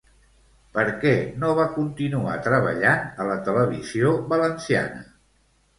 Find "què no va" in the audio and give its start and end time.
1.03-1.67